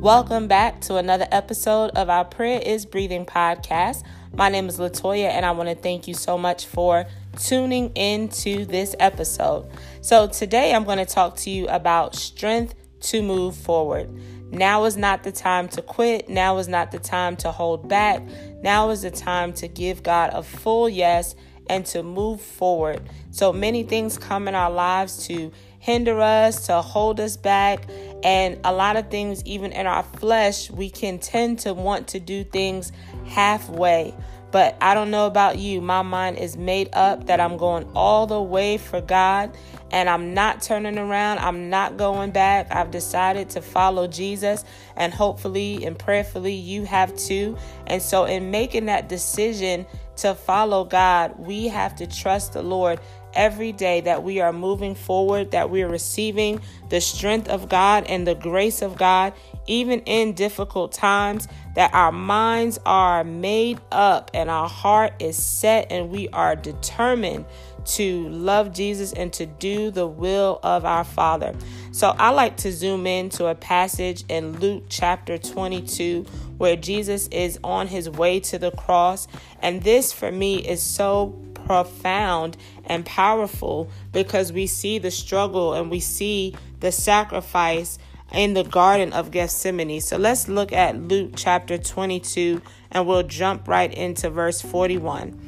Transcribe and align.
Welcome 0.00 0.48
back 0.48 0.80
to 0.82 0.96
another 0.96 1.28
episode 1.30 1.90
of 1.90 2.08
our 2.08 2.24
Prayer 2.24 2.58
is 2.64 2.86
Breathing 2.86 3.26
podcast. 3.26 4.02
My 4.32 4.48
name 4.48 4.66
is 4.66 4.78
Latoya, 4.78 5.28
and 5.28 5.44
I 5.44 5.50
want 5.50 5.68
to 5.68 5.74
thank 5.74 6.08
you 6.08 6.14
so 6.14 6.38
much 6.38 6.64
for 6.64 7.04
tuning 7.38 7.90
into 7.90 8.64
this 8.64 8.96
episode. 8.98 9.70
So, 10.00 10.26
today 10.26 10.74
I'm 10.74 10.84
going 10.84 10.96
to 10.96 11.04
talk 11.04 11.36
to 11.40 11.50
you 11.50 11.68
about 11.68 12.14
strength 12.14 12.76
to 13.00 13.20
move 13.20 13.54
forward. 13.54 14.08
Now 14.50 14.86
is 14.86 14.96
not 14.96 15.22
the 15.22 15.32
time 15.32 15.68
to 15.68 15.82
quit. 15.82 16.30
Now 16.30 16.56
is 16.56 16.66
not 16.66 16.92
the 16.92 16.98
time 16.98 17.36
to 17.36 17.52
hold 17.52 17.86
back. 17.86 18.22
Now 18.62 18.88
is 18.88 19.02
the 19.02 19.10
time 19.10 19.52
to 19.52 19.68
give 19.68 20.02
God 20.02 20.30
a 20.32 20.42
full 20.42 20.88
yes 20.88 21.34
and 21.70 21.86
to 21.86 22.02
move 22.02 22.40
forward. 22.40 23.00
So 23.30 23.52
many 23.52 23.84
things 23.84 24.18
come 24.18 24.48
in 24.48 24.56
our 24.56 24.70
lives 24.70 25.28
to 25.28 25.52
hinder 25.78 26.20
us, 26.20 26.66
to 26.66 26.82
hold 26.82 27.20
us 27.20 27.36
back, 27.36 27.84
and 28.24 28.58
a 28.64 28.72
lot 28.72 28.96
of 28.96 29.08
things, 29.08 29.42
even 29.46 29.70
in 29.70 29.86
our 29.86 30.02
flesh, 30.02 30.68
we 30.68 30.90
can 30.90 31.20
tend 31.20 31.60
to 31.60 31.72
want 31.72 32.08
to 32.08 32.18
do 32.18 32.42
things 32.42 32.90
halfway. 33.24 34.12
But 34.50 34.76
I 34.80 34.94
don't 34.94 35.12
know 35.12 35.26
about 35.26 35.58
you. 35.58 35.80
My 35.80 36.02
mind 36.02 36.38
is 36.38 36.56
made 36.56 36.88
up 36.92 37.26
that 37.26 37.38
I'm 37.38 37.56
going 37.56 37.88
all 37.94 38.26
the 38.26 38.42
way 38.42 38.78
for 38.78 39.00
God 39.00 39.56
and 39.92 40.08
I'm 40.08 40.34
not 40.34 40.60
turning 40.60 40.98
around. 40.98 41.38
I'm 41.38 41.70
not 41.70 41.96
going 41.96 42.32
back. 42.32 42.66
I've 42.72 42.90
decided 42.90 43.50
to 43.50 43.62
follow 43.62 44.08
Jesus 44.08 44.64
and 44.96 45.14
hopefully 45.14 45.84
and 45.84 45.96
prayerfully 45.96 46.54
you 46.54 46.84
have 46.84 47.16
too. 47.16 47.56
And 47.86 48.02
so, 48.02 48.24
in 48.24 48.50
making 48.50 48.86
that 48.86 49.08
decision 49.08 49.86
to 50.20 50.34
follow 50.34 50.84
God, 50.84 51.38
we 51.38 51.68
have 51.68 51.94
to 51.96 52.06
trust 52.06 52.52
the 52.52 52.62
Lord 52.62 53.00
every 53.34 53.72
day 53.72 54.00
that 54.00 54.22
we 54.22 54.40
are 54.40 54.52
moving 54.52 54.94
forward, 54.94 55.52
that 55.52 55.70
we 55.70 55.82
are 55.82 55.88
receiving 55.88 56.60
the 56.88 57.00
strength 57.00 57.48
of 57.48 57.68
God 57.68 58.04
and 58.06 58.26
the 58.26 58.34
grace 58.34 58.82
of 58.82 58.96
God, 58.96 59.32
even 59.66 60.00
in 60.00 60.32
difficult 60.32 60.92
times, 60.92 61.46
that 61.74 61.92
our 61.94 62.12
minds 62.12 62.78
are 62.84 63.22
made 63.24 63.80
up 63.92 64.30
and 64.34 64.50
our 64.50 64.68
heart 64.68 65.12
is 65.20 65.36
set 65.36 65.90
and 65.90 66.10
we 66.10 66.28
are 66.30 66.56
determined 66.56 67.44
to 67.84 68.28
love 68.28 68.72
Jesus 68.72 69.12
and 69.12 69.32
to 69.32 69.46
do 69.46 69.90
the 69.90 70.06
will 70.06 70.60
of 70.62 70.84
our 70.84 71.04
Father. 71.04 71.54
So 71.92 72.14
I 72.18 72.30
like 72.30 72.56
to 72.58 72.72
zoom 72.72 73.06
in 73.06 73.30
to 73.30 73.46
a 73.46 73.54
passage 73.54 74.24
in 74.28 74.58
Luke 74.58 74.84
chapter 74.88 75.38
22 75.38 76.26
where 76.60 76.76
Jesus 76.76 77.26
is 77.28 77.58
on 77.64 77.86
his 77.86 78.10
way 78.10 78.38
to 78.38 78.58
the 78.58 78.70
cross. 78.70 79.26
And 79.62 79.82
this 79.82 80.12
for 80.12 80.30
me 80.30 80.56
is 80.58 80.82
so 80.82 81.28
profound 81.54 82.58
and 82.84 83.06
powerful 83.06 83.88
because 84.12 84.52
we 84.52 84.66
see 84.66 84.98
the 84.98 85.10
struggle 85.10 85.72
and 85.72 85.90
we 85.90 86.00
see 86.00 86.54
the 86.80 86.92
sacrifice 86.92 87.98
in 88.30 88.52
the 88.52 88.62
Garden 88.62 89.14
of 89.14 89.30
Gethsemane. 89.30 90.02
So 90.02 90.18
let's 90.18 90.48
look 90.48 90.70
at 90.70 91.00
Luke 91.00 91.32
chapter 91.34 91.78
22 91.78 92.60
and 92.90 93.06
we'll 93.06 93.22
jump 93.22 93.66
right 93.66 93.92
into 93.94 94.28
verse 94.28 94.60
41. 94.60 95.40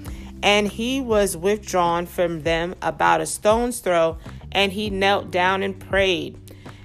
And 0.43 0.67
he 0.67 1.03
was 1.03 1.37
withdrawn 1.37 2.07
from 2.07 2.41
them 2.41 2.75
about 2.81 3.21
a 3.21 3.27
stone's 3.27 3.81
throw, 3.81 4.17
and 4.51 4.73
he 4.73 4.91
knelt 4.91 5.31
down 5.31 5.63
and 5.63 5.79
prayed, 5.79 6.42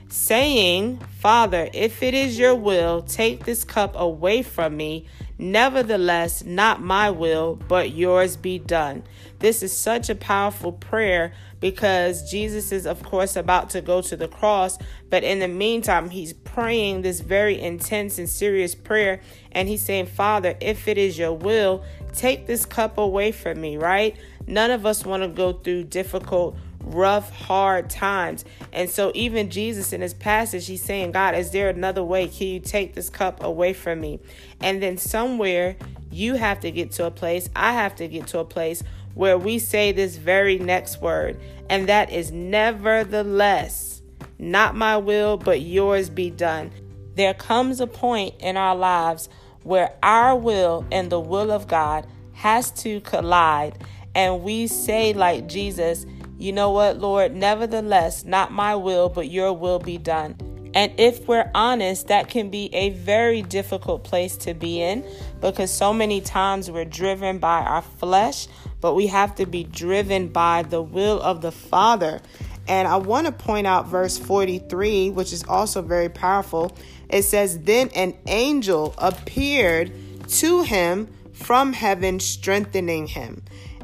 saying, 0.09 0.97
Father, 1.19 1.69
if 1.73 2.02
it 2.02 2.13
is 2.13 2.39
your 2.39 2.55
will, 2.55 3.02
take 3.02 3.44
this 3.44 3.63
cup 3.63 3.94
away 3.95 4.41
from 4.41 4.77
me. 4.77 5.05
Nevertheless, 5.38 6.44
not 6.44 6.81
my 6.81 7.09
will, 7.09 7.55
but 7.67 7.91
yours 7.91 8.36
be 8.38 8.58
done. 8.58 9.03
This 9.39 9.61
is 9.61 9.75
such 9.75 10.09
a 10.09 10.16
powerful 10.16 10.72
prayer 10.72 11.33
because 11.59 12.30
Jesus 12.30 12.72
is, 12.72 12.88
of 12.88 13.03
course, 13.03 13.36
about 13.36 13.69
to 13.72 13.81
go 13.81 14.02
to 14.02 14.16
the 14.16 14.27
cross. 14.27 14.77
But 15.09 15.23
in 15.23 15.39
the 15.39 15.47
meantime, 15.47 16.09
he's 16.09 16.33
praying 16.33 17.02
this 17.02 17.19
very 17.19 17.59
intense 17.59 18.17
and 18.17 18.30
serious 18.30 18.73
prayer. 18.73 19.21
And 19.52 19.67
he's 19.67 19.81
saying, 19.81 20.08
Father, 20.08 20.55
if 20.60 20.87
it 20.87 20.98
is 20.98 21.17
your 21.17 21.33
will, 21.33 21.83
take 22.14 22.48
this 22.48 22.65
cup 22.65 22.98
away 22.98 23.31
from 23.31 23.61
me, 23.61 23.77
right? 23.77 24.15
None 24.48 24.71
of 24.71 24.86
us 24.86 25.05
want 25.05 25.23
to 25.23 25.30
go 25.30 25.54
through 25.54 25.86
difficult 25.86 26.58
rough, 26.82 27.32
hard 27.32 27.89
times. 27.89 28.45
And 28.71 28.89
so, 28.89 29.11
even 29.15 29.49
Jesus 29.49 29.93
in 29.93 30.02
his 30.02 30.14
passage, 30.14 30.67
he's 30.67 30.83
saying, 30.83 31.11
God, 31.11 31.36
is 31.36 31.52
there 31.52 31.70
another 31.70 32.04
way? 32.04 32.27
Can 32.27 32.48
you 32.48 32.60
take 32.60 32.93
this 32.93 33.10
cup 33.10 33.43
away 33.43 33.73
from 33.73 34.02
me? 34.02 34.20
And 34.61 34.82
then, 34.82 34.98
somewhere, 34.98 35.77
you 36.11 36.36
have 36.36 36.60
to 36.61 36.71
get 36.71 36.92
to 36.93 37.05
a 37.05 37.11
place, 37.11 37.49
I 37.55 37.73
have 37.73 37.95
to 37.98 38.08
get 38.08 38.27
to 38.27 38.39
a 38.39 38.45
place 38.45 38.83
where 39.14 39.37
we 39.37 39.60
say 39.60 39.92
this 39.92 40.16
very 40.16 40.60
next 40.60 41.02
word, 41.02 41.39
and 41.70 41.89
that 41.89 42.11
is 42.11 42.32
nevertheless, 42.32 44.02
not 44.37 44.76
my 44.76 44.95
will, 44.98 45.37
but 45.37 45.61
yours 45.61 46.10
be 46.10 46.30
done. 46.30 46.71
There 47.16 47.33
comes 47.33 47.82
a 47.82 47.87
point 47.87 48.36
in 48.39 48.58
our 48.58 48.76
lives 48.76 49.27
where 49.64 49.92
our 50.04 50.36
will 50.36 50.86
and 50.92 51.11
the 51.11 51.20
will 51.20 51.52
of 51.52 51.67
God 51.67 52.05
has 52.33 52.70
to 52.71 53.02
collide, 53.02 53.83
and 54.14 54.43
we 54.43 54.67
say, 54.67 55.14
like 55.14 55.48
Jesus, 55.48 56.05
you 56.37 56.52
know 56.52 56.71
what, 56.71 56.99
Lord? 56.99 57.36
Nevertheless, 57.36 58.23
not 58.23 58.52
my 58.52 58.75
will, 58.75 59.09
but 59.09 59.30
your 59.30 59.53
will 59.53 59.80
be 59.80 59.98
done. 59.98 60.36
And 60.73 60.93
if 60.99 61.27
we're 61.27 61.49
honest, 61.55 62.08
that 62.09 62.30
can 62.30 62.49
be 62.49 62.70
a 62.73 62.92
very 62.92 63.42
difficult 63.42 64.03
place 64.03 64.37
to 64.37 64.53
be 64.53 64.81
in 64.81 65.03
because 65.42 65.73
so 65.73 65.92
many 65.92 66.21
times 66.21 66.70
we're 66.70 66.86
driven 66.86 67.39
by 67.39 67.61
our 67.61 67.81
flesh, 67.81 68.48
but 68.80 68.93
we 68.93 69.08
have 69.08 69.33
to 69.36 69.48
be 69.48 69.64
driven 69.64 70.27
by 70.27 70.61
the 70.64 70.81
will 70.81 71.20
of 71.21 71.42
the 71.42 71.52
Father. 71.52 72.21
And 72.67 72.87
I 72.87 72.98
want 72.98 73.25
to 73.25 73.31
point 73.31 73.65
out 73.65 73.87
verse 73.87 74.19
43, 74.19 75.09
which 75.09 75.33
is 75.33 75.43
also 75.45 75.81
very 75.81 76.09
powerful. 76.09 76.77
It 77.09 77.23
says, 77.23 77.61
Then 77.61 77.89
an 77.95 78.14
angel 78.27 78.93
appeared 78.99 79.92
to 80.27 80.61
him 80.61 81.08
from 81.33 81.73
heaven, 81.73 82.19
strengthening 82.19 83.08
him. 83.08 83.42